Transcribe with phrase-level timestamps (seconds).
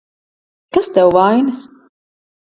[0.73, 1.59] Kas tev vainas?